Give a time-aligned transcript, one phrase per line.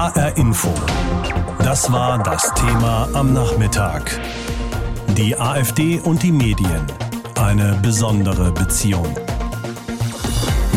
[0.00, 0.72] HR Info.
[1.58, 4.18] Das war das Thema am Nachmittag.
[5.08, 6.86] Die AfD und die Medien.
[7.38, 9.14] Eine besondere Beziehung.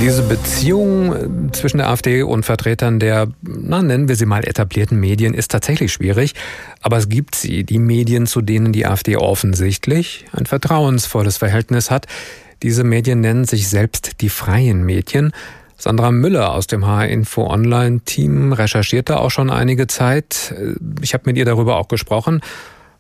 [0.02, 5.00] Diese Beziehung äh, zwischen der AfD und Vertretern der, na, nennen wir sie mal etablierten
[5.00, 6.34] Medien, ist tatsächlich schwierig.
[6.82, 12.08] Aber es gibt sie, die Medien, zu denen die AfD offensichtlich ein vertrauensvolles Verhältnis hat.
[12.62, 15.32] Diese Medien nennen sich selbst die freien Medien.
[15.78, 20.54] Sandra Müller aus dem H-Info Online-Team recherchierte auch schon einige Zeit.
[21.02, 22.42] Ich habe mit ihr darüber auch gesprochen.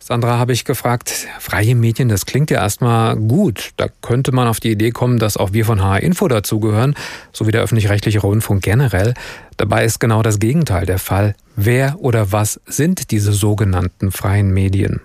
[0.06, 3.72] Sandra, habe ich gefragt, freie Medien, das klingt ja erstmal gut.
[3.78, 6.96] Da könnte man auf die Idee kommen, dass auch wir von H-Info dazugehören,
[7.32, 9.14] so wie der öffentlich-rechtliche Rundfunk generell.
[9.56, 11.36] Dabei ist genau das Gegenteil der Fall.
[11.56, 15.00] Wer oder was sind diese sogenannten freien Medien?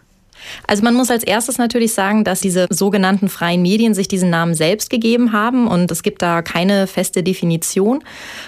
[0.66, 4.54] Also man muss als erstes natürlich sagen, dass diese sogenannten freien Medien sich diesen Namen
[4.54, 8.02] selbst gegeben haben und es gibt da keine feste Definition.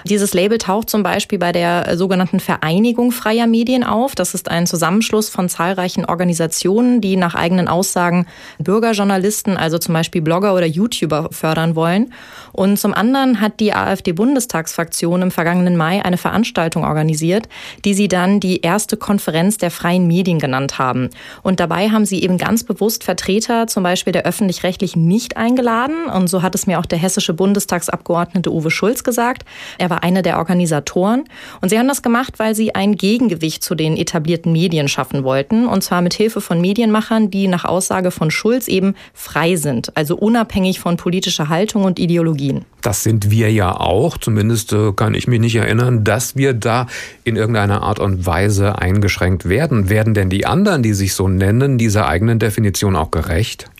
[0.04, 4.14] Dieses Label taucht zum Beispiel bei der sogenannten Vereinigung freier Medien auf.
[4.14, 8.26] Das ist ein Zusammenschluss von zahlreichen Organisationen, die nach eigenen Aussagen
[8.58, 12.12] Bürgerjournalisten, also zum Beispiel Blogger oder YouTuber fördern wollen.
[12.52, 17.48] Und zum anderen hat die AfD-Bundestagsfraktion im vergangenen Mai eine Veranstaltung organisiert,
[17.84, 21.10] die sie dann die erste Konferenz der freien Medien genannt haben.
[21.42, 26.06] Und dabei haben sie eben ganz bewusst Vertreter zum Beispiel der öffentlich-rechtlichen nicht eingeladen.
[26.06, 29.44] Und so hat es mir auch der hessische Bundestagsabgeordnete Uwe Schulz gesagt.
[29.78, 31.24] Er war einer der Organisatoren.
[31.60, 35.66] Und sie haben das gemacht, weil sie ein Gegengewicht zu den etablierten Medien schaffen wollten.
[35.66, 40.16] Und zwar mit Hilfe von Medienmachern, die nach Aussage von Schulz eben frei sind, also
[40.16, 42.64] unabhängig von politischer Haltung und Ideologien.
[42.82, 44.16] Das sind wir ja auch.
[44.18, 46.86] Zumindest äh, kann ich mich nicht erinnern, dass wir da
[47.24, 49.90] in irgendeiner Art und Weise eingeschränkt werden.
[49.90, 53.70] Werden denn die anderen, die sich so nennen, dieser eigenen Definition auch gerecht?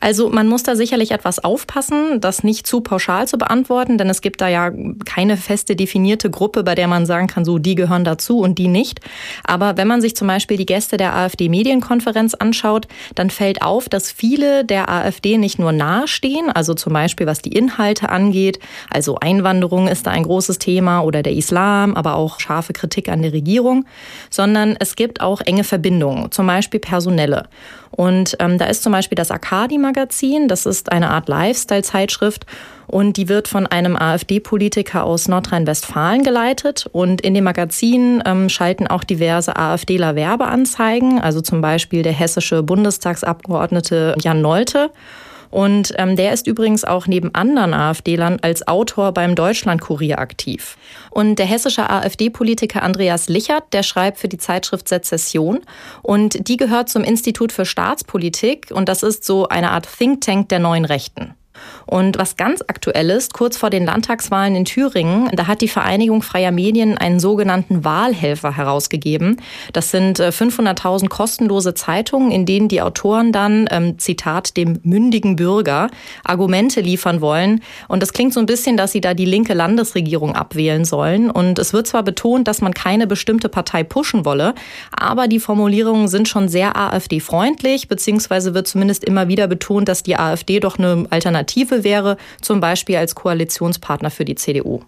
[0.00, 4.20] Also man muss da sicherlich etwas aufpassen, das nicht zu pauschal zu beantworten, denn es
[4.20, 4.70] gibt da ja
[5.04, 8.68] keine feste definierte Gruppe, bei der man sagen kann, so die gehören dazu und die
[8.68, 9.00] nicht.
[9.44, 14.10] Aber wenn man sich zum Beispiel die Gäste der AfD-Medienkonferenz anschaut, dann fällt auf, dass
[14.10, 18.58] viele der AfD nicht nur nahestehen, also zum Beispiel was die Inhalte angeht,
[18.88, 23.22] also Einwanderung ist da ein großes Thema oder der Islam, aber auch scharfe Kritik an
[23.22, 23.84] der Regierung,
[24.30, 27.39] sondern es gibt auch enge Verbindungen, zum Beispiel personelle.
[27.90, 32.46] Und ähm, da ist zum Beispiel das Akadi-Magazin, das ist eine Art Lifestyle-Zeitschrift
[32.86, 36.88] und die wird von einem AfD-Politiker aus Nordrhein-Westfalen geleitet.
[36.92, 42.62] Und in dem Magazin ähm, schalten auch diverse AfDler Werbeanzeigen, also zum Beispiel der hessische
[42.62, 44.90] Bundestagsabgeordnete Jan Nolte.
[45.50, 50.76] Und ähm, der ist übrigens auch neben anderen AfD-Lern als Autor beim Deutschlandkurier aktiv.
[51.10, 55.60] Und der hessische AfD-Politiker Andreas Lichert, der schreibt für die Zeitschrift Sezession.
[56.02, 58.70] Und die gehört zum Institut für Staatspolitik.
[58.70, 61.34] Und das ist so eine Art Think Tank der neuen Rechten.
[61.86, 66.22] Und was ganz aktuell ist, kurz vor den Landtagswahlen in Thüringen, da hat die Vereinigung
[66.22, 69.38] freier Medien einen sogenannten Wahlhelfer herausgegeben.
[69.72, 75.36] Das sind 500.000 äh, kostenlose Zeitungen, in denen die Autoren dann, ähm, Zitat, dem mündigen
[75.36, 75.90] Bürger
[76.24, 77.60] Argumente liefern wollen.
[77.88, 81.30] Und das klingt so ein bisschen, dass sie da die linke Landesregierung abwählen sollen.
[81.30, 84.54] Und es wird zwar betont, dass man keine bestimmte Partei pushen wolle,
[84.96, 90.16] aber die Formulierungen sind schon sehr AfD-freundlich, beziehungsweise wird zumindest immer wieder betont, dass die
[90.16, 94.82] AfD doch eine Alternative Alternative wäre, zum Beispiel als Koalitionspartner für die CDU.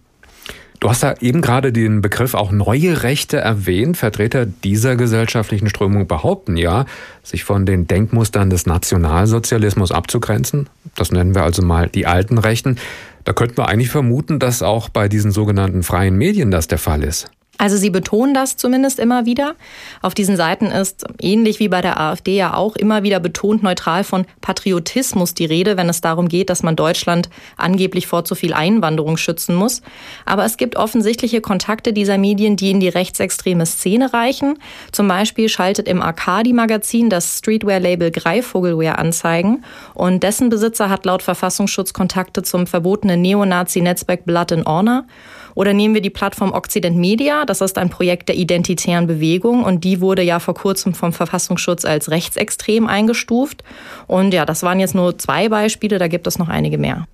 [0.81, 3.97] Du hast da eben gerade den Begriff auch neue Rechte erwähnt.
[3.97, 6.87] Vertreter dieser gesellschaftlichen Strömung behaupten ja,
[7.23, 10.69] sich von den Denkmustern des Nationalsozialismus abzugrenzen.
[10.97, 12.79] Das nennen wir also mal die alten Rechten.
[13.23, 17.05] Da könnten wir eigentlich vermuten, dass auch bei diesen sogenannten freien Medien das der Fall
[17.05, 17.31] ist.
[17.63, 19.55] Also sie betonen das zumindest immer wieder.
[20.01, 24.03] Auf diesen Seiten ist ähnlich wie bei der AfD ja auch immer wieder betont neutral
[24.03, 28.53] von Patriotismus die Rede, wenn es darum geht, dass man Deutschland angeblich vor zu viel
[28.53, 29.81] Einwanderung schützen muss.
[30.27, 34.59] Aber es gibt offensichtliche Kontakte dieser Medien, die in die rechtsextreme Szene reichen.
[34.91, 39.63] Zum Beispiel schaltet im Arcadi-Magazin das Streetwear-Label Greifvogelwear Anzeigen
[39.95, 45.05] und dessen Besitzer hat laut Verfassungsschutz Kontakte zum verbotenen Neonazi-Netzwerk Blood and Honor.
[45.55, 47.45] Oder nehmen wir die Plattform Occident Media.
[47.45, 51.85] Das ist ein Projekt der identitären Bewegung und die wurde ja vor kurzem vom Verfassungsschutz
[51.85, 53.63] als rechtsextrem eingestuft.
[54.07, 57.07] Und ja, das waren jetzt nur zwei Beispiele, da gibt es noch einige mehr.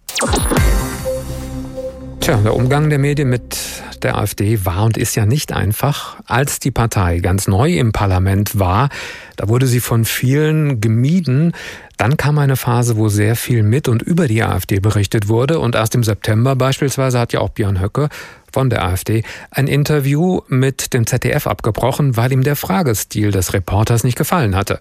[2.21, 3.57] Tja, der Umgang der Medien mit
[4.03, 6.19] der AfD war und ist ja nicht einfach.
[6.27, 8.91] Als die Partei ganz neu im Parlament war,
[9.37, 11.53] da wurde sie von vielen gemieden.
[11.99, 15.59] Dann kam eine Phase, wo sehr viel mit und über die AfD berichtet wurde.
[15.59, 18.09] Und erst im September beispielsweise hat ja auch Björn Höcke
[18.53, 24.05] von der AfD ein Interview mit dem ZDF abgebrochen, weil ihm der Fragestil des Reporters
[24.05, 24.79] nicht gefallen hatte.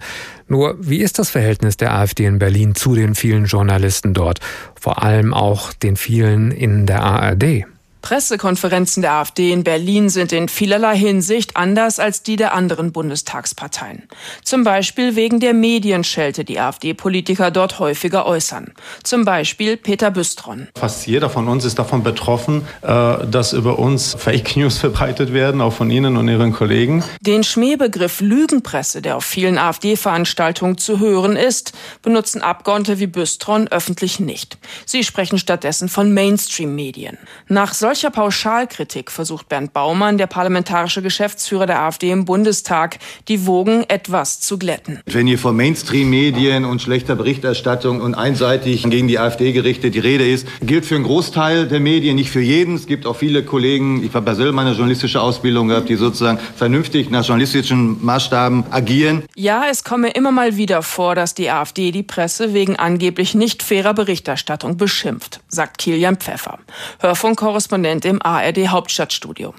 [0.48, 4.40] Nur, wie ist das Verhältnis der AfD in Berlin zu den vielen Journalisten dort?
[4.80, 7.66] Vor allem auch den vielen in der ARD?
[8.07, 14.04] Pressekonferenzen der AfD in Berlin sind in vielerlei Hinsicht anders als die der anderen Bundestagsparteien.
[14.45, 18.71] Zum Beispiel wegen der Medienschelte, die AfD-Politiker dort häufiger äußern.
[19.04, 20.69] Zum Beispiel Peter Büstron.
[20.77, 25.59] Fast jeder von uns ist davon betroffen, äh, dass über uns Fake News verbreitet werden,
[25.59, 27.04] auch von Ihnen und Ihren Kollegen.
[27.19, 31.74] Den Schmähbegriff Lügenpresse, der auf vielen AfD-Veranstaltungen zu hören ist,
[32.04, 34.57] benutzen Abgeordnete wie Büstron öffentlich nicht.
[34.86, 37.18] Sie sprechen stattdessen von Mainstream-Medien.
[37.50, 43.85] Nach solcher Pauschalkritik versucht Bernd Baumann, der parlamentarische Geschäftsführer der AfD im Bundestag, die Wogen
[43.88, 44.99] etwas zu glätten.
[45.07, 50.29] Wenn hier von Mainstream-Medien und schlechter Berichterstattung und einseitig gegen die AfD gerichtet die Rede
[50.29, 52.75] ist, gilt für einen Großteil der Medien, nicht für jeden.
[52.75, 57.09] Es gibt auch viele Kollegen, ich habe selber meine journalistische Ausbildung gehabt, die sozusagen vernünftig
[57.09, 59.23] nach journalistischen Maßstaben agieren.
[59.35, 63.63] Ja, es komme immer mal wieder vor, dass die AfD die Presse wegen angeblich nicht
[63.63, 66.59] fairer Berichterstattung beschimpft, sagt Kilian Pfeffer.
[66.99, 67.41] Hörfunk
[67.88, 69.54] Korrespondent im ARD Hauptstadtstudio.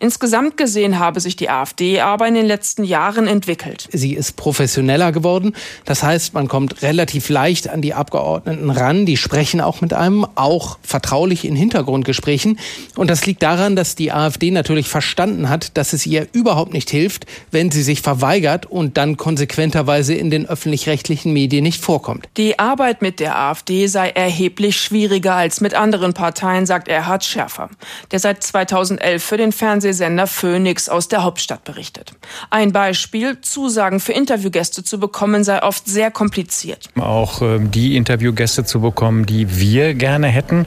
[0.00, 3.88] Insgesamt gesehen habe sich die AfD aber in den letzten Jahren entwickelt.
[3.92, 5.54] Sie ist professioneller geworden.
[5.84, 9.06] Das heißt, man kommt relativ leicht an die Abgeordneten ran.
[9.06, 12.58] Die sprechen auch mit einem, auch vertraulich in Hintergrundgesprächen.
[12.96, 16.90] Und das liegt daran, dass die AfD natürlich verstanden hat, dass es ihr überhaupt nicht
[16.90, 22.28] hilft, wenn sie sich verweigert und dann konsequenterweise in den öffentlich-rechtlichen Medien nicht vorkommt.
[22.36, 27.61] Die Arbeit mit der AfD sei erheblich schwieriger als mit anderen Parteien, sagt Erhard Schärfer,
[28.10, 32.12] der seit 2011 für den Fernsehsender Phoenix aus der Hauptstadt berichtet.
[32.50, 36.88] Ein Beispiel, Zusagen für Interviewgäste zu bekommen, sei oft sehr kompliziert.
[36.98, 40.66] Auch äh, die Interviewgäste zu bekommen, die wir gerne hätten.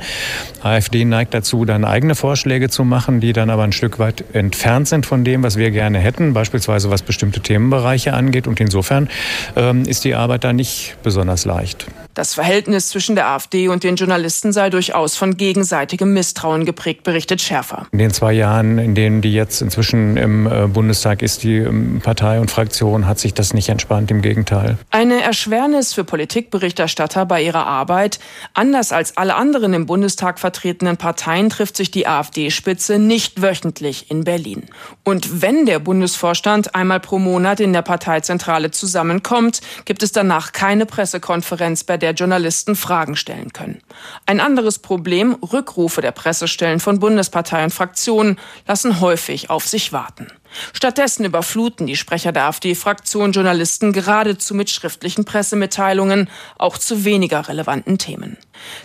[0.63, 4.87] AfD neigt dazu, dann eigene Vorschläge zu machen, die dann aber ein Stück weit entfernt
[4.87, 8.47] sind von dem, was wir gerne hätten, beispielsweise was bestimmte Themenbereiche angeht.
[8.47, 9.09] Und insofern
[9.55, 11.87] ähm, ist die Arbeit da nicht besonders leicht.
[12.15, 17.41] Das Verhältnis zwischen der AfD und den Journalisten sei durchaus von gegenseitigem Misstrauen geprägt, berichtet
[17.41, 17.87] Schärfer.
[17.91, 22.01] In den zwei Jahren, in denen die jetzt inzwischen im äh, Bundestag ist, die ähm,
[22.03, 24.77] Partei und Fraktion, hat sich das nicht entspannt, im Gegenteil.
[24.91, 28.19] Eine Erschwernis für Politikberichterstatter bei ihrer Arbeit.
[28.53, 34.23] Anders als alle anderen im Bundestag vertretenen Parteien trifft sich die AfD-Spitze nicht wöchentlich in
[34.23, 34.63] Berlin.
[35.03, 40.85] Und wenn der Bundesvorstand einmal pro Monat in der Parteizentrale zusammenkommt, gibt es danach keine
[40.85, 43.81] Pressekonferenz, bei der Journalisten Fragen stellen können.
[44.25, 50.27] Ein anderes Problem, Rückrufe der Pressestellen von Bundesparteien und Fraktionen lassen häufig auf sich warten.
[50.73, 57.97] Stattdessen überfluten die Sprecher der AfD-Fraktion Journalisten geradezu mit schriftlichen Pressemitteilungen, auch zu weniger relevanten
[57.97, 58.37] Themen.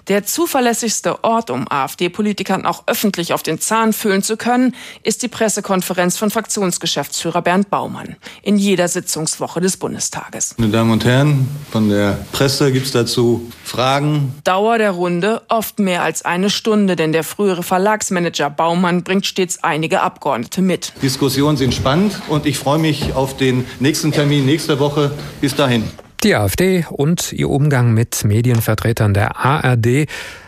[0.08, 5.28] Der zuverlässigste Ort, um AfD-Politikern auch öffentlich auf den Zahn fühlen zu können, ist die
[5.28, 10.54] Pressekonferenz von Fraktionsgeschäftsführer Bernd Baumann in jeder Sitzungswoche des Bundestages.
[10.58, 14.34] Meine Damen und Herren, von der Presse gibt es dazu Fragen.
[14.44, 19.62] Dauer der Runde oft mehr als eine Stunde, denn der frühere Verlagsmanager Baumann bringt stets
[19.62, 20.92] einige Abgeordnete mit.
[21.02, 25.12] Diskussionen sind spannend und ich freue mich auf den nächsten Termin nächste Woche.
[25.42, 25.84] Bis dahin.
[26.24, 30.06] Die AfD und ihr Umgang mit Medienvertretern der ARD.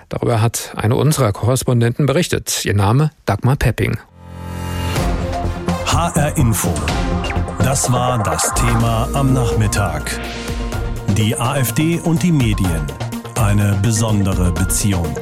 [0.09, 2.65] Darüber hat eine unserer Korrespondenten berichtet.
[2.65, 3.99] Ihr Name Dagmar Pepping.
[5.87, 6.73] HR Info.
[7.59, 10.19] Das war das Thema am Nachmittag.
[11.19, 12.87] Die AfD und die Medien.
[13.39, 15.15] Eine besondere Beziehung.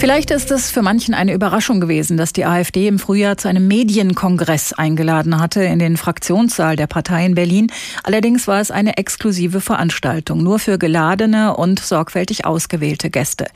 [0.00, 3.68] Vielleicht ist es für manchen eine Überraschung gewesen, dass die AfD im Frühjahr zu einem
[3.68, 7.70] Medienkongress eingeladen hatte in den Fraktionssaal der Partei in Berlin.
[8.02, 13.48] Allerdings war es eine exklusive Veranstaltung, nur für geladene und sorgfältig ausgewählte Gäste.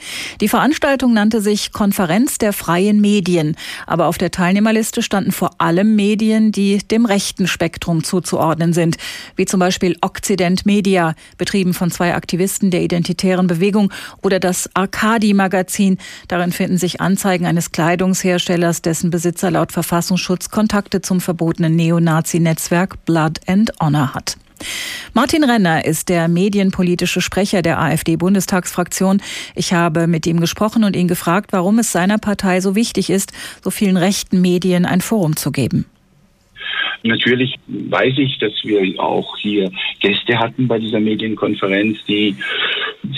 [0.43, 5.97] Die Veranstaltung nannte sich Konferenz der freien Medien, aber auf der Teilnehmerliste standen vor allem
[5.97, 8.99] Medien, die dem rechten Spektrum zuzuordnen sind,
[9.35, 13.91] wie zum Beispiel Occident Media, betrieben von zwei Aktivisten der identitären Bewegung,
[14.21, 15.97] oder das Arcadi-Magazin,
[16.35, 23.39] Darin finden sich Anzeigen eines Kleidungsherstellers, dessen Besitzer laut Verfassungsschutz Kontakte zum verbotenen Neonazi-Netzwerk Blood
[23.47, 24.37] and Honor hat.
[25.13, 29.23] Martin Renner ist der medienpolitische Sprecher der AfD-Bundestagsfraktion.
[29.55, 33.33] Ich habe mit ihm gesprochen und ihn gefragt, warum es seiner Partei so wichtig ist,
[33.63, 35.87] so vielen rechten Medien ein Forum zu geben.
[37.07, 39.71] Natürlich weiß ich, dass wir auch hier
[40.01, 42.35] Gäste hatten bei dieser Medienkonferenz, die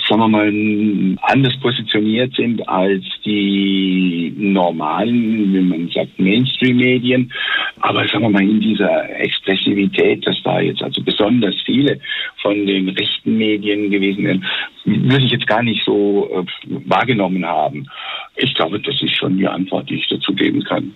[0.09, 7.33] sagen wir mal, anders positioniert sind als die normalen, wie man sagt, Mainstream-Medien.
[7.81, 12.01] Aber sagen wir mal, in dieser Expressivität, dass da jetzt also besonders viele
[12.43, 14.45] von den rechten Medien gewesen sind,
[14.87, 16.45] würde ich jetzt gar nicht so äh,
[16.87, 17.89] wahrgenommen haben.
[18.37, 20.95] Ich glaube, das ist schon die Antwort, die ich dazu geben kann.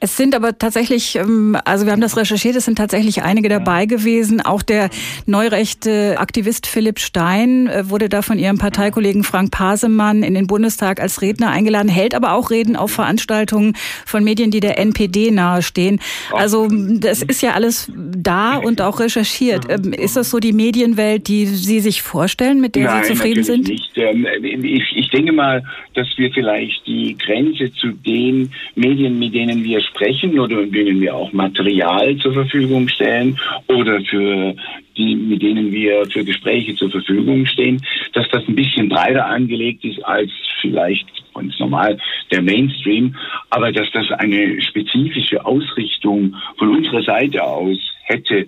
[0.00, 3.86] Es sind aber tatsächlich, ähm, also wir haben das recherchiert, es sind tatsächlich einige dabei
[3.86, 4.40] gewesen.
[4.40, 4.88] Auch der
[5.26, 11.00] neurechte Aktivist Philipp Stein äh, wurde da von ihrem Parteikollegen Frank Pasemann in den Bundestag
[11.00, 13.74] als Redner eingeladen, hält aber auch Reden auf Veranstaltungen
[14.06, 16.00] von Medien, die der NPD nahestehen.
[16.32, 19.66] Also das ist ja alles da und auch recherchiert.
[19.68, 23.44] Ähm, ist das so die Medienwelt, die Sie sich vorstellen, mit der Nein, Sie zufrieden
[23.44, 23.68] sind?
[23.68, 23.96] Nicht.
[23.96, 25.62] Ähm, ich, ich denke mal,
[25.94, 31.00] dass wir vielleicht die Grenze zu den Medien, mit denen wir sprechen oder mit denen
[31.00, 34.54] wir auch Material zur Verfügung stellen oder für
[34.96, 37.80] die, mit denen wir für Gespräche zur Verfügung stehen,
[38.14, 41.98] dass das ein bisschen breiter angelegt ist als vielleicht ganz normal
[42.32, 43.14] der Mainstream,
[43.50, 48.46] aber dass das eine spezifische Ausrichtung von unserer Seite aus hätte,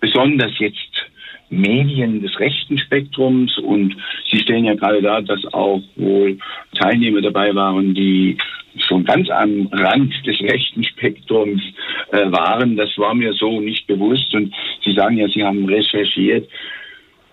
[0.00, 1.06] besonders jetzt
[1.50, 3.96] Medien des rechten Spektrums und
[4.30, 6.38] Sie stellen ja gerade dar, dass auch wohl
[6.78, 8.36] Teilnehmer dabei waren, die
[8.78, 11.62] schon ganz am Rand des rechten Spektrums
[12.10, 12.76] äh, waren.
[12.76, 14.34] Das war mir so nicht bewusst.
[14.34, 14.52] Und
[14.84, 16.48] Sie sagen ja, Sie haben recherchiert.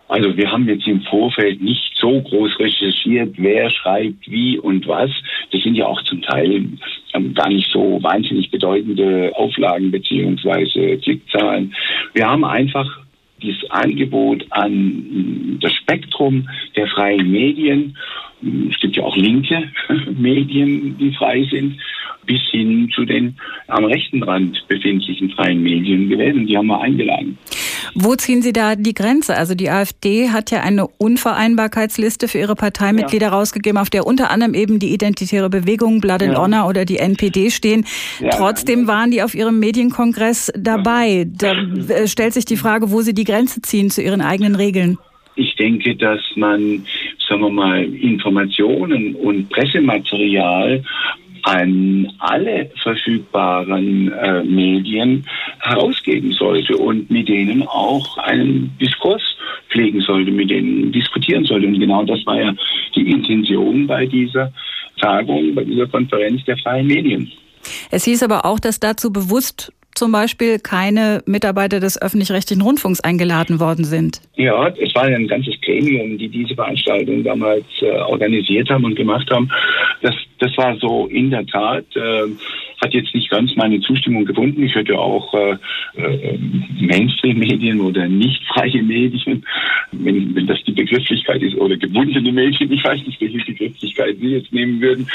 [0.07, 5.09] Also wir haben jetzt im Vorfeld nicht so groß recherchiert, wer schreibt wie und was.
[5.51, 6.65] Das sind ja auch zum Teil
[7.13, 11.73] ähm, gar nicht so wahnsinnig bedeutende Auflagen beziehungsweise Klickzahlen.
[12.13, 12.99] Wir haben einfach
[13.41, 17.97] dieses Angebot an das Spektrum der freien Medien.
[18.69, 19.69] Es gibt ja auch linke
[20.17, 21.79] Medien, die frei sind,
[22.25, 23.35] bis hin zu den
[23.67, 27.37] am rechten Rand befindlichen freien Medien und die haben wir eingeladen.
[27.95, 29.35] Wo ziehen Sie da die Grenze?
[29.35, 33.33] Also die AfD hat ja eine Unvereinbarkeitsliste für ihre Parteimitglieder ja.
[33.33, 36.39] rausgegeben, auf der unter anderem eben die Identitäre Bewegung, Blood and ja.
[36.39, 37.85] Honor oder die NPD stehen.
[38.19, 38.29] Ja.
[38.29, 41.27] Trotzdem waren die auf ihrem Medienkongress dabei.
[41.29, 44.97] Da äh, stellt sich die Frage, wo sie die Grenze ziehen zu ihren eigenen Regeln.
[45.35, 46.85] Ich denke, dass man,
[47.27, 50.83] sagen wir mal, Informationen und Pressematerial
[51.43, 55.25] an alle verfügbaren äh, Medien
[55.61, 59.21] herausgeben sollte und mit denen auch einen Diskurs
[59.69, 61.67] pflegen sollte, mit denen diskutieren sollte.
[61.67, 62.53] Und genau das war ja
[62.95, 64.51] die Intention bei dieser
[64.99, 67.31] Tagung, bei dieser Konferenz der freien Medien.
[67.89, 73.59] Es hieß aber auch, dass dazu bewusst zum Beispiel keine Mitarbeiter des öffentlich-rechtlichen Rundfunks eingeladen
[73.59, 74.19] worden sind.
[74.35, 79.29] Ja, es war ein ganzes Gremium, die diese Veranstaltung damals äh, organisiert haben und gemacht
[79.29, 79.47] haben.
[80.01, 81.85] Das, das war so in der Tat.
[81.95, 82.31] Äh,
[82.83, 84.63] hat jetzt nicht ganz meine Zustimmung gefunden.
[84.63, 85.57] Ich hätte auch äh,
[85.97, 86.39] äh,
[86.79, 89.45] Mainstream-Medien oder nicht freie Medien,
[89.91, 94.29] wenn, wenn das die Begrifflichkeit ist, oder gebundene Medien, ich weiß nicht, welche Begrifflichkeit Sie
[94.29, 95.07] jetzt nehmen würden,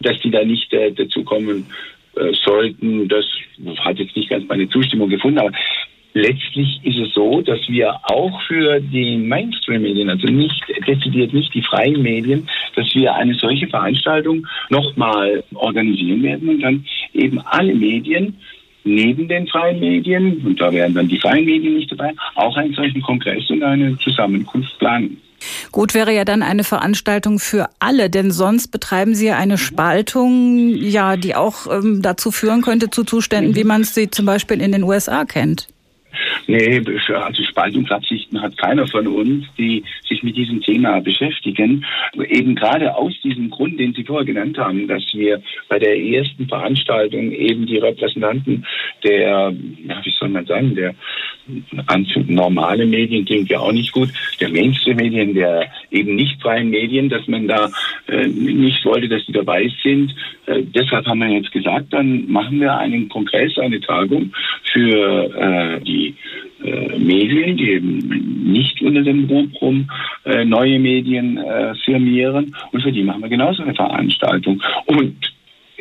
[0.00, 1.64] dass die da nicht äh, dazu kommen
[2.44, 3.08] sollten.
[3.08, 3.24] Das
[3.78, 5.52] hat jetzt nicht ganz meine Zustimmung gefunden, aber
[6.14, 11.62] letztlich ist es so, dass wir auch für die Mainstream-Medien, also nicht dezidiert nicht die
[11.62, 18.36] freien Medien, dass wir eine solche Veranstaltung nochmal organisieren werden und dann eben alle Medien
[18.84, 22.74] neben den freien Medien, und da wären dann die freien Medien nicht dabei, auch einen
[22.74, 25.18] solchen Kongress und eine Zusammenkunft planen.
[25.72, 30.68] Gut wäre ja dann eine Veranstaltung für alle, denn sonst betreiben Sie ja eine Spaltung,
[30.68, 34.72] ja, die auch ähm, dazu führen könnte zu Zuständen, wie man sie zum Beispiel in
[34.72, 35.68] den USA kennt.
[36.46, 41.84] Nee, also Spaltungsabsichten hat keiner von uns, die sich mit diesem Thema beschäftigen.
[42.28, 46.48] Eben gerade aus diesem Grund, den Sie vorher genannt haben, dass wir bei der ersten
[46.48, 48.66] Veranstaltung eben die Repräsentanten
[49.04, 49.54] der,
[49.86, 50.94] ja, wie soll man sagen, der
[52.26, 57.26] normale Medien klingt ja auch nicht gut, der Mainstream-Medien, der eben nicht freien Medien, dass
[57.26, 57.70] man da
[58.08, 60.14] äh, nicht wollte, dass die dabei sind.
[60.46, 64.32] Äh, deshalb haben wir jetzt gesagt, dann machen wir einen Kongress, eine Tagung
[64.72, 66.14] für äh, die
[66.64, 67.98] äh, Medien, die eben
[68.52, 69.90] nicht unter dem Rubrum
[70.24, 72.54] äh, neue Medien äh, firmieren.
[72.70, 74.62] Und für die machen wir genauso eine Veranstaltung.
[74.86, 75.31] Und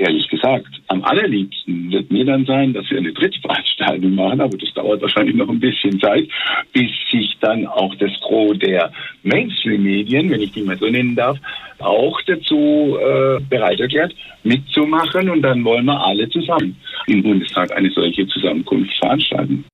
[0.02, 4.58] ehrlich gesagt, am allerliebsten wird mir dann sein, dass wir eine dritte Veranstaltung machen, aber
[4.58, 6.28] das dauert wahrscheinlich noch ein bisschen Zeit,
[6.74, 8.92] bis sich dann auch das Gros der
[9.24, 11.38] Mainstream-Medien, wenn ich die mal so nennen darf,
[11.80, 16.76] auch dazu äh, bereit erklärt, mitzumachen und dann wollen wir alle zusammen
[17.08, 19.66] im Bundestag eine solche Zusammenkunft veranstalten.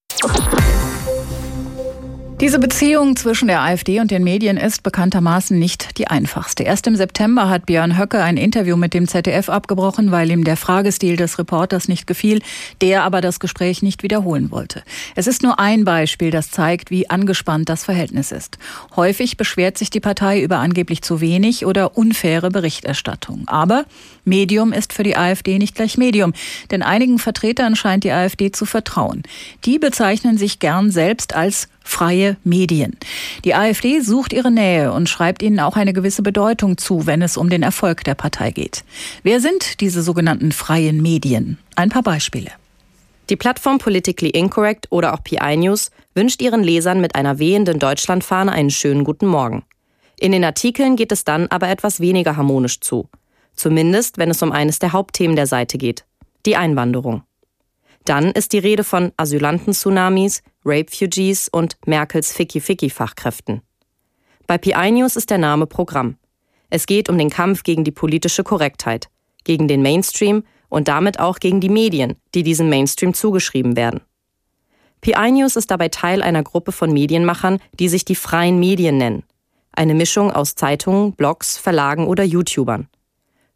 [2.39, 6.61] Diese Beziehung zwischen der AfD und den Medien ist bekanntermaßen nicht die einfachste.
[6.61, 10.55] Erst im September hat Björn Höcke ein Interview mit dem ZDF abgebrochen, weil ihm der
[10.55, 12.43] Fragestil des Reporters nicht gefiel,
[12.79, 14.83] der aber das Gespräch nicht wiederholen wollte.
[15.15, 18.59] Es ist nur ein Beispiel, das zeigt, wie angespannt das Verhältnis ist.
[18.95, 23.47] Häufig beschwert sich die Partei über angeblich zu wenig oder unfaire Berichterstattung.
[23.47, 23.85] Aber
[24.25, 26.33] Medium ist für die AfD nicht gleich Medium,
[26.69, 29.23] denn einigen Vertretern scheint die AfD zu vertrauen.
[29.65, 32.97] Die bezeichnen sich gern selbst als freie Medien.
[33.45, 37.37] Die AfD sucht ihre Nähe und schreibt ihnen auch eine gewisse Bedeutung zu, wenn es
[37.37, 38.83] um den Erfolg der Partei geht.
[39.23, 41.57] Wer sind diese sogenannten freien Medien?
[41.75, 42.51] Ein paar Beispiele.
[43.29, 48.51] Die Plattform Politically Incorrect oder auch PI News wünscht ihren Lesern mit einer wehenden Deutschlandfahne
[48.51, 49.63] einen schönen guten Morgen.
[50.19, 53.09] In den Artikeln geht es dann aber etwas weniger harmonisch zu.
[53.55, 56.05] Zumindest, wenn es um eines der Hauptthemen der Seite geht.
[56.45, 57.23] Die Einwanderung.
[58.07, 63.61] Dann ist die Rede von Asylanten-Tsunamis, Rape-Fugees und Merkels Ficky-Ficky-Fachkräften.
[64.47, 66.15] Bei PI News ist der Name Programm.
[66.69, 69.09] Es geht um den Kampf gegen die politische Korrektheit,
[69.43, 73.99] gegen den Mainstream und damit auch gegen die Medien, die diesem Mainstream zugeschrieben werden.
[75.01, 79.23] PI News ist dabei Teil einer Gruppe von Medienmachern, die sich die freien Medien nennen.
[79.73, 82.87] Eine Mischung aus Zeitungen, Blogs, Verlagen oder YouTubern.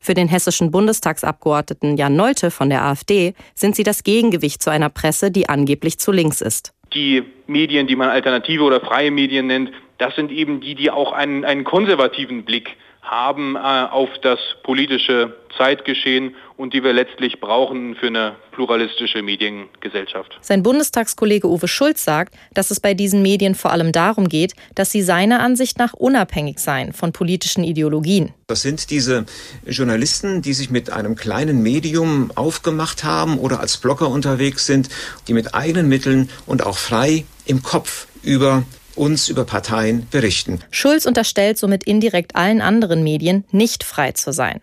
[0.04, 4.90] Für den hessischen Bundestagsabgeordneten Jan Nolte von der AfD sind sie das Gegengewicht zu einer
[4.90, 6.74] Presse, die angeblich zu links ist.
[6.96, 11.12] Die Medien, die man alternative oder freie Medien nennt, das sind eben die, die auch
[11.12, 17.96] einen, einen konservativen Blick haben äh, auf das politische Zeitgeschehen und die wir letztlich brauchen
[17.96, 20.38] für eine pluralistische Mediengesellschaft.
[20.42, 24.92] Sein Bundestagskollege Uwe Schulz sagt, dass es bei diesen Medien vor allem darum geht, dass
[24.92, 28.34] sie seiner Ansicht nach unabhängig seien von politischen Ideologien.
[28.46, 29.26] Das sind diese
[29.66, 34.90] Journalisten, die sich mit einem kleinen Medium aufgemacht haben oder als Blogger unterwegs sind,
[35.28, 38.64] die mit eigenen Mitteln und auch frei im Kopf über
[38.96, 40.60] uns über Parteien berichten.
[40.70, 44.62] Schulz unterstellt somit indirekt allen anderen Medien, nicht frei zu sein.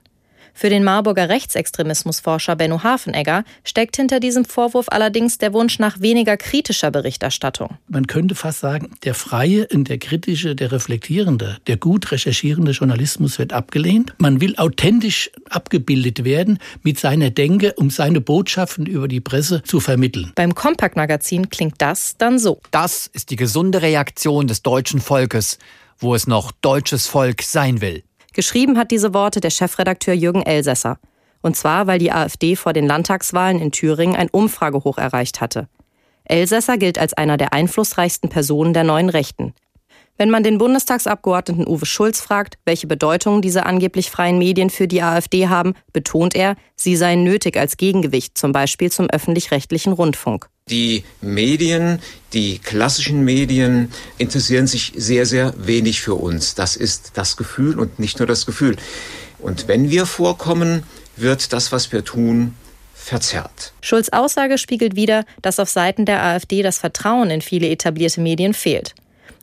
[0.58, 6.36] Für den Marburger Rechtsextremismusforscher Benno Hafenegger steckt hinter diesem Vorwurf allerdings der Wunsch nach weniger
[6.36, 7.78] kritischer Berichterstattung.
[7.86, 13.52] Man könnte fast sagen, der freie, der kritische, der reflektierende, der gut recherchierende Journalismus wird
[13.52, 14.14] abgelehnt.
[14.18, 19.78] Man will authentisch abgebildet werden mit seiner Denke, um seine Botschaften über die Presse zu
[19.78, 20.32] vermitteln.
[20.34, 22.60] Beim Kompakt-Magazin klingt das dann so.
[22.72, 25.58] Das ist die gesunde Reaktion des deutschen Volkes,
[26.00, 28.02] wo es noch deutsches Volk sein will.
[28.38, 31.00] Geschrieben hat diese Worte der Chefredakteur Jürgen Elsässer.
[31.42, 35.66] Und zwar, weil die AfD vor den Landtagswahlen in Thüringen ein Umfragehoch erreicht hatte.
[36.22, 39.54] Elsässer gilt als einer der einflussreichsten Personen der neuen Rechten.
[40.18, 45.02] Wenn man den Bundestagsabgeordneten Uwe Schulz fragt, welche Bedeutung diese angeblich freien Medien für die
[45.02, 50.48] AfD haben, betont er, sie seien nötig als Gegengewicht, zum Beispiel zum öffentlich-rechtlichen Rundfunk.
[50.70, 52.00] Die Medien,
[52.32, 56.54] die klassischen Medien interessieren sich sehr, sehr wenig für uns.
[56.54, 58.76] Das ist das Gefühl und nicht nur das Gefühl.
[59.38, 60.82] Und wenn wir vorkommen,
[61.16, 62.54] wird das, was wir tun,
[62.94, 63.72] verzerrt.
[63.80, 68.52] Schulz Aussage spiegelt wider, dass auf Seiten der AfD das Vertrauen in viele etablierte Medien
[68.52, 68.94] fehlt.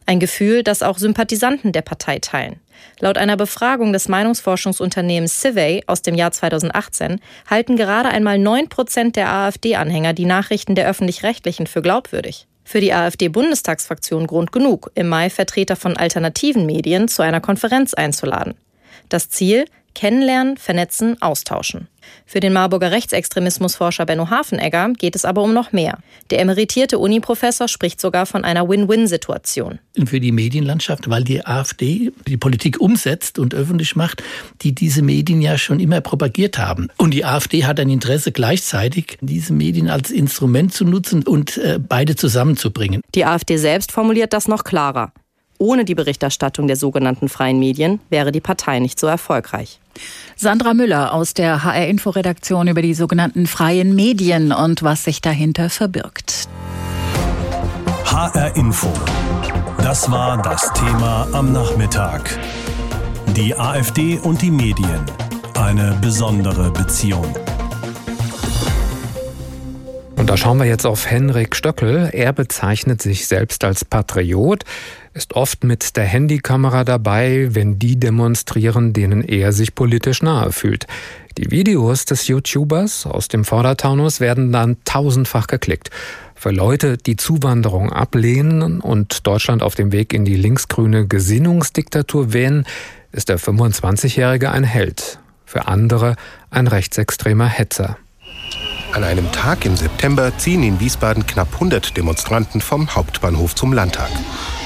[0.06, 2.60] Ein Gefühl, das auch Sympathisanten der Partei teilen.
[3.00, 9.16] Laut einer Befragung des Meinungsforschungsunternehmens Civey aus dem Jahr 2018 halten gerade einmal 9 Prozent
[9.16, 12.48] der AfD-Anhänger die Nachrichten der öffentlich-rechtlichen für glaubwürdig.
[12.64, 18.56] Für die AfD-Bundestagsfraktion Grund genug, im Mai Vertreter von alternativen Medien zu einer Konferenz einzuladen.
[19.10, 19.66] Das Ziel,
[19.96, 21.88] Kennenlernen, vernetzen, austauschen.
[22.26, 26.00] Für den Marburger Rechtsextremismusforscher Benno Hafenegger geht es aber um noch mehr.
[26.30, 29.80] Der emeritierte Uniprofessor spricht sogar von einer Win-Win-Situation.
[30.06, 34.24] Für die Medienlandschaft, weil die AfD die Politik umsetzt und öffentlich macht,
[34.62, 36.90] die diese Medien ja schon immer propagiert haben.
[36.98, 41.80] Und die AfD hat ein Interesse gleichzeitig, diese Medien als Instrument zu nutzen und äh,
[41.80, 43.02] beide zusammenzubringen.
[43.14, 45.12] Die AfD selbst formuliert das noch klarer.
[45.58, 49.80] Ohne die Berichterstattung der sogenannten freien Medien wäre die Partei nicht so erfolgreich.
[50.36, 55.70] Sandra Müller aus der HR Info-Redaktion über die sogenannten freien Medien und was sich dahinter
[55.70, 56.48] verbirgt.
[58.06, 58.92] HR Info.
[59.78, 62.38] Das war das Thema am Nachmittag.
[63.36, 65.06] Die AfD und die Medien.
[65.56, 67.26] Eine besondere Beziehung.
[70.26, 72.10] Und da schauen wir jetzt auf Henrik Stöckel.
[72.12, 74.64] Er bezeichnet sich selbst als Patriot,
[75.14, 80.88] ist oft mit der Handykamera dabei, wenn die demonstrieren, denen er sich politisch nahe fühlt.
[81.38, 85.92] Die Videos des YouTubers aus dem Vordertaunus werden dann tausendfach geklickt.
[86.34, 92.66] Für Leute, die Zuwanderung ablehnen und Deutschland auf dem Weg in die linksgrüne Gesinnungsdiktatur wähnen,
[93.12, 95.20] ist der 25-Jährige ein Held.
[95.46, 96.16] Für andere
[96.50, 98.00] ein rechtsextremer Hetzer.
[98.96, 104.10] An einem Tag im September ziehen in Wiesbaden knapp 100 Demonstranten vom Hauptbahnhof zum Landtag.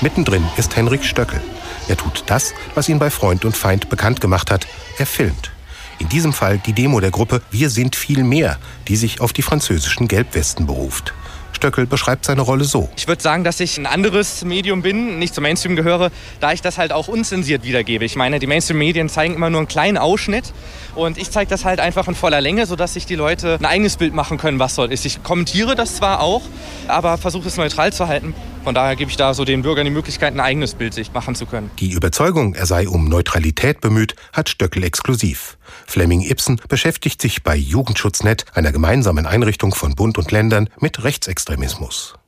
[0.01, 1.41] Mittendrin ist Henrik Stöckel.
[1.87, 4.67] Er tut das, was ihn bei Freund und Feind bekannt gemacht hat.
[4.99, 5.49] Er filmt.
[5.97, 9.41] In diesem Fall die Demo der Gruppe Wir sind viel mehr, die sich auf die
[9.41, 11.15] französischen Gelbwesten beruft.
[11.59, 12.87] Stöckel beschreibt seine Rolle so.
[12.95, 16.61] Ich würde sagen, dass ich ein anderes Medium bin, nicht zum Mainstream gehöre, da ich
[16.61, 18.05] das halt auch unzensiert wiedergebe.
[18.05, 20.53] Ich meine, die Mainstream-Medien zeigen immer nur einen kleinen Ausschnitt
[20.95, 23.97] und ich zeige das halt einfach in voller Länge, sodass sich die Leute ein eigenes
[23.97, 25.05] Bild machen können, was soll ist.
[25.05, 26.43] Ich kommentiere das zwar auch,
[26.87, 28.33] aber versuche es neutral zu halten.
[28.69, 31.33] Von daher gebe ich da so den Bürgern die Möglichkeit, ein eigenes Bild sich machen
[31.33, 31.71] zu können.
[31.79, 35.57] Die Überzeugung, er sei um Neutralität bemüht, hat Stöckel exklusiv.
[35.87, 42.18] Fleming Ibsen beschäftigt sich bei Jugendschutznet, einer gemeinsamen Einrichtung von Bund und Ländern, mit Rechtsextremismus.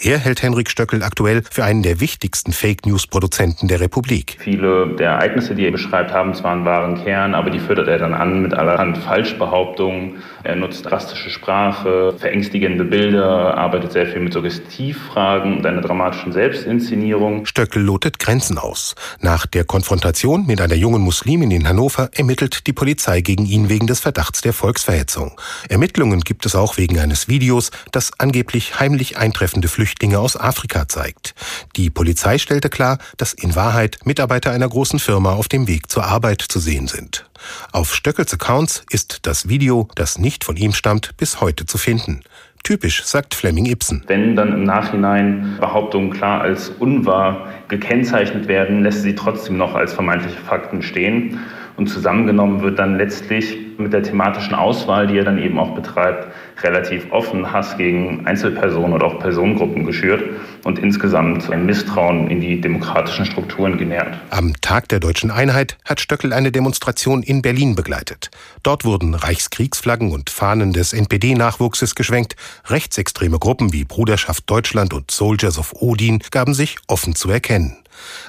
[0.00, 4.36] Er hält Henrik Stöckel aktuell für einen der wichtigsten Fake-News-Produzenten der Republik.
[4.40, 7.98] Viele der Ereignisse, die er beschreibt, haben zwar einen wahren Kern, aber die füttert er
[7.98, 10.22] dann an mit allerhand Falschbehauptungen.
[10.42, 17.46] Er nutzt drastische Sprache, verängstigende Bilder, arbeitet sehr viel mit Suggestivfragen und einer dramatischen Selbstinszenierung.
[17.46, 18.94] Stöckel lotet Grenzen aus.
[19.20, 23.86] Nach der Konfrontation mit einer jungen Muslimin in Hannover ermittelt die Polizei gegen ihn wegen
[23.86, 25.40] des Verdachts der Volksverhetzung.
[25.68, 30.88] Ermittlungen gibt es auch wegen eines Videos, das angeblich heimlich eintreffende tausende Flüchtlinge aus Afrika
[30.88, 31.34] zeigt.
[31.76, 36.04] Die Polizei stellte klar, dass in Wahrheit Mitarbeiter einer großen Firma auf dem Weg zur
[36.04, 37.28] Arbeit zu sehen sind.
[37.72, 42.22] Auf Stöckels Accounts ist das Video, das nicht von ihm stammt, bis heute zu finden.
[42.62, 44.02] Typisch, sagt Fleming Ibsen.
[44.08, 49.92] Wenn dann im Nachhinein Behauptungen klar als unwahr gekennzeichnet werden, lässt sie trotzdem noch als
[49.92, 51.38] vermeintliche Fakten stehen.
[51.76, 56.28] Und zusammengenommen wird dann letztlich mit der thematischen Auswahl, die er dann eben auch betreibt,
[56.62, 60.22] relativ offen Hass gegen Einzelpersonen oder auch Personengruppen geschürt
[60.64, 64.14] und insgesamt ein Misstrauen in die demokratischen Strukturen genährt.
[64.30, 68.30] Am Tag der deutschen Einheit hat Stöckel eine Demonstration in Berlin begleitet.
[68.62, 72.36] Dort wurden Reichskriegsflaggen und Fahnen des NPD-Nachwuchses geschwenkt.
[72.66, 77.76] Rechtsextreme Gruppen wie Bruderschaft Deutschland und Soldiers of Odin gaben sich offen zu erkennen.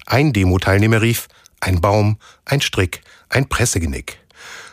[0.06, 1.28] Ein Demo-Teilnehmer rief,
[1.60, 4.20] ein Baum, ein Strick, ein Pressegenick.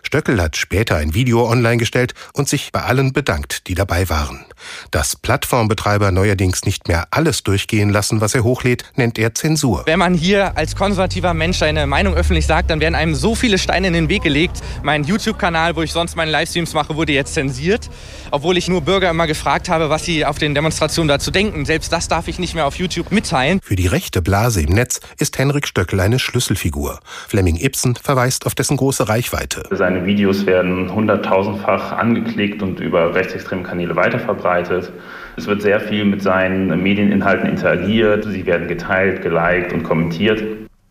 [0.07, 4.45] Stöckel hat später ein Video online gestellt und sich bei allen bedankt, die dabei waren.
[4.91, 9.83] Dass Plattformbetreiber neuerdings nicht mehr alles durchgehen lassen, was er hochlädt, nennt er Zensur.
[9.87, 13.59] Wenn man hier als konservativer Mensch seine Meinung öffentlich sagt, dann werden einem so viele
[13.59, 14.63] Steine in den Weg gelegt.
[14.83, 17.91] Mein YouTube-Kanal, wo ich sonst meine Livestreams mache, wurde jetzt zensiert,
[18.31, 21.65] obwohl ich nur Bürger immer gefragt habe, was sie auf den Demonstrationen dazu denken.
[21.65, 23.61] Selbst das darf ich nicht mehr auf YouTube mitteilen.
[23.63, 27.01] Für die rechte Blase im Netz ist Henrik Stöckel eine Schlüsselfigur.
[27.29, 29.65] Fleming Ibsen verweist auf dessen große Reichweite.
[29.95, 34.91] Seine Videos werden hunderttausendfach angeklickt und über rechtsextreme Kanäle weiterverbreitet.
[35.37, 38.25] Es wird sehr viel mit seinen Medieninhalten interagiert.
[38.25, 40.43] Sie werden geteilt, geliked und kommentiert.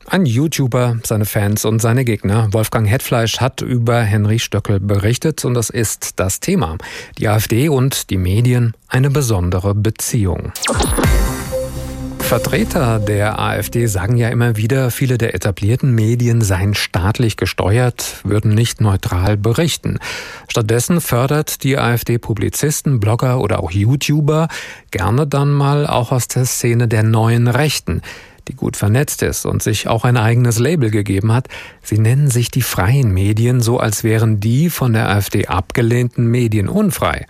[0.08, 5.54] Ein YouTuber, seine Fans und seine Gegner, Wolfgang Hetfleisch, hat über Henry Stöckel berichtet und
[5.54, 6.78] das ist das Thema.
[7.18, 10.54] Die AfD und die Medien eine besondere Beziehung.
[12.34, 18.56] Vertreter der AfD sagen ja immer wieder, viele der etablierten Medien seien staatlich gesteuert, würden
[18.56, 20.00] nicht neutral berichten.
[20.48, 24.48] Stattdessen fördert die AfD Publizisten, Blogger oder auch YouTuber
[24.90, 28.02] gerne dann mal auch aus der Szene der neuen Rechten
[28.48, 31.48] die gut vernetzt ist und sich auch ein eigenes Label gegeben hat.
[31.82, 36.68] Sie nennen sich die freien Medien so, als wären die von der AfD abgelehnten Medien
[36.68, 37.26] unfrei.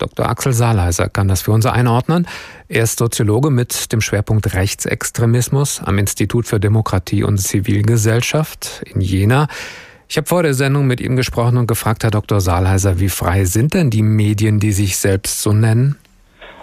[0.00, 0.28] Dr.
[0.28, 2.26] Axel Saalheiser kann das für uns einordnen.
[2.68, 9.46] Er ist Soziologe mit dem Schwerpunkt Rechtsextremismus am Institut für Demokratie und Zivilgesellschaft in Jena.
[10.08, 12.40] Ich habe vor der Sendung mit ihm gesprochen und gefragt, Herr Dr.
[12.40, 15.99] Saalheiser, wie frei sind denn die Medien, die sich selbst so nennen?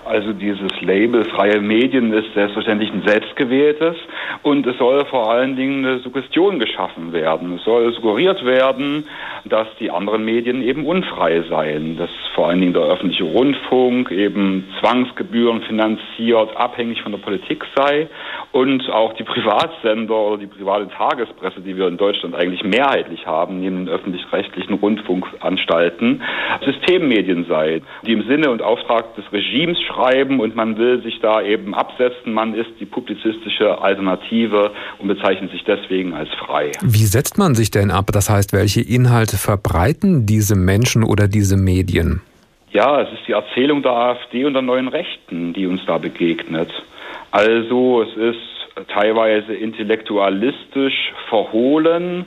[0.07, 3.97] Also dieses Label freie Medien ist selbstverständlich ein selbstgewähltes
[4.41, 7.57] und es soll vor allen Dingen eine Suggestion geschaffen werden.
[7.57, 9.05] Es soll suggeriert werden,
[9.43, 14.69] dass die anderen Medien eben unfrei seien, dass vor allen Dingen der öffentliche Rundfunk eben
[14.79, 18.07] Zwangsgebühren finanziert, abhängig von der Politik sei
[18.51, 23.59] und auch die Privatsender oder die private Tagespresse, die wir in Deutschland eigentlich mehrheitlich haben,
[23.59, 26.21] neben den öffentlich-rechtlichen Rundfunkanstalten,
[26.65, 31.41] Systemmedien sei, die im Sinne und Auftrag des Regimes schreiben und man will sich da
[31.41, 32.33] eben absetzen.
[32.33, 36.71] Man ist die publizistische Alternative und bezeichnet sich deswegen als frei.
[36.81, 38.07] Wie setzt man sich denn ab?
[38.11, 42.21] Das heißt, welche Inhalte verbreiten diese Menschen oder diese Medien?
[42.71, 46.71] Ja, es ist die Erzählung der AfD und der neuen Rechten, die uns da begegnet.
[47.37, 52.25] Also es ist teilweise intellektualistisch verhohlen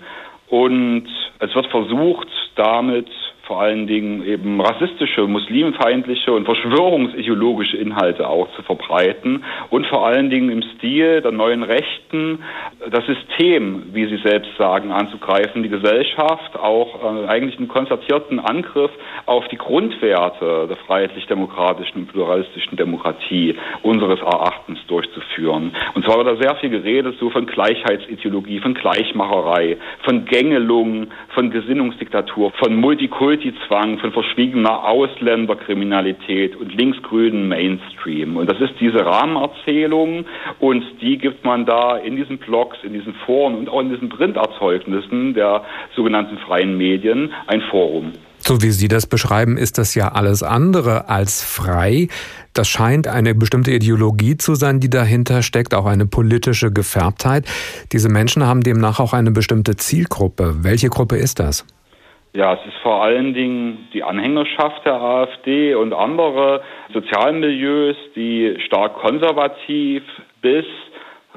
[0.50, 1.08] und
[1.40, 3.08] es wird versucht, damit
[3.50, 10.30] vor allen Dingen eben rassistische, muslimfeindliche und verschwörungsideologische Inhalte auch zu verbreiten und vor allen
[10.30, 12.44] Dingen im Stil der neuen Rechten
[12.88, 18.92] das System, wie sie selbst sagen, anzugreifen, die Gesellschaft, auch äh, eigentlich einen konzertierten Angriff
[19.26, 25.72] auf die Grundwerte der freiheitlich-demokratischen und pluralistischen Demokratie unseres Erachtens durchzuführen.
[25.94, 31.50] Und zwar wird da sehr viel geredet so von Gleichheitsideologie, von Gleichmacherei, von Gängelung, von
[31.50, 38.36] Gesinnungsdiktatur, von Multikulti Multizwang, von verschwiegener Ausländerkriminalität und linksgrünen Mainstream.
[38.36, 40.26] Und das ist diese Rahmenerzählung
[40.58, 44.08] und die gibt man da in diesen Blogs, in diesen Foren und auch in diesen
[44.10, 45.64] Printerzeugnissen der
[45.96, 48.12] sogenannten freien Medien ein Forum.
[48.40, 52.08] So wie Sie das beschreiben, ist das ja alles andere als frei.
[52.54, 57.46] Das scheint eine bestimmte Ideologie zu sein, die dahinter steckt, auch eine politische Gefärbtheit.
[57.92, 60.56] Diese Menschen haben demnach auch eine bestimmte Zielgruppe.
[60.62, 61.64] Welche Gruppe ist das?
[62.32, 66.62] Ja, es ist vor allen Dingen die Anhängerschaft der AfD und andere
[66.92, 70.04] Sozialmilieus, die stark konservativ
[70.40, 70.64] bis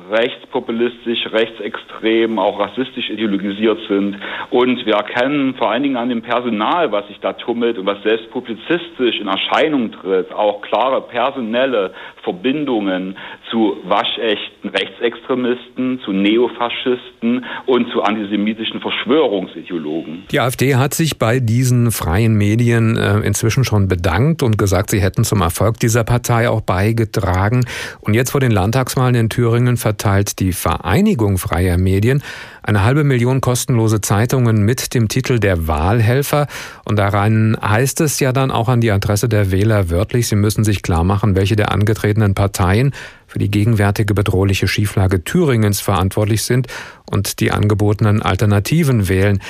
[0.09, 4.17] rechtspopulistisch, rechtsextrem, auch rassistisch ideologisiert sind.
[4.49, 8.01] Und wir erkennen vor allen Dingen an dem Personal, was sich da tummelt und was
[8.01, 13.17] selbst publizistisch in Erscheinung tritt, auch klare personelle Verbindungen
[13.51, 20.23] zu waschechten Rechtsextremisten, zu Neofaschisten und zu antisemitischen Verschwörungsideologen.
[20.31, 25.01] Die AfD hat sich bei diesen freien Medien äh, inzwischen schon bedankt und gesagt, sie
[25.01, 27.65] hätten zum Erfolg dieser Partei auch beigetragen.
[27.99, 32.23] Und jetzt vor den Landtagswahlen in Thüringen verteilt die Vereinigung freier Medien
[32.63, 36.47] eine halbe Million kostenlose Zeitungen mit dem Titel Der Wahlhelfer.
[36.85, 40.63] Und daran heißt es ja dann auch an die Adresse der Wähler wörtlich, sie müssen
[40.63, 42.93] sich klar machen, welche der angetretenen Parteien
[43.27, 46.67] für die gegenwärtige bedrohliche Schieflage Thüringens verantwortlich sind
[47.11, 49.41] und die angebotenen Alternativen wählen.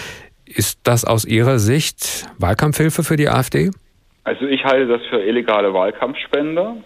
[0.46, 3.70] Ist das aus Ihrer Sicht Wahlkampfhilfe für die AfD?
[4.24, 6.78] Also ich halte das für illegale Wahlkampfspende.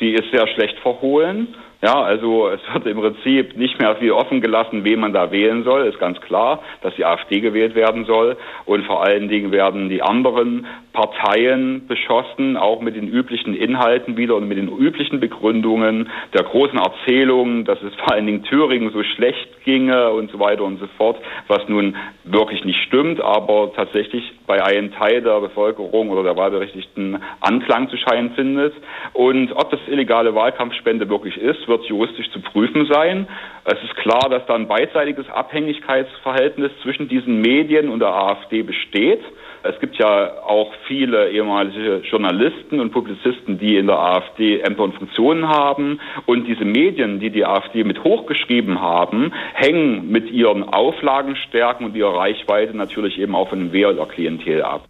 [0.00, 1.54] Die ist sehr schlecht verhohlen.
[1.82, 5.62] Ja, also es wird im Prinzip nicht mehr viel offen gelassen, wen man da wählen
[5.62, 5.86] soll.
[5.86, 8.38] Ist ganz klar, dass die AfD gewählt werden soll.
[8.64, 14.36] Und vor allen Dingen werden die anderen Parteien beschossen, auch mit den üblichen Inhalten wieder
[14.36, 19.02] und mit den üblichen Begründungen der großen Erzählungen, dass es vor allen Dingen Thüringen so
[19.02, 24.32] schlecht ginge und so weiter und so fort, was nun wirklich nicht stimmt, aber tatsächlich
[24.46, 28.72] bei einem Teil der Bevölkerung oder der Wahlberechtigten Anklang zu scheinen findet.
[29.12, 33.26] Und ob das illegale Wahlkampfspende wirklich ist, wird juristisch zu prüfen sein.
[33.64, 39.20] Es ist klar, dass da ein beidseitiges Abhängigkeitsverhältnis zwischen diesen Medien und der AfD besteht.
[39.62, 44.94] Es gibt ja auch viele ehemalige Journalisten und Publizisten, die in der AfD Ämter und
[44.94, 46.00] Funktionen haben.
[46.26, 52.16] Und diese Medien, die die AfD mit hochgeschrieben haben, hängen mit ihren Auflagenstärken und ihrer
[52.16, 54.84] Reichweite natürlich eben auch von dem Wählerklientel ab.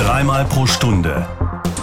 [0.00, 1.26] Dreimal pro Stunde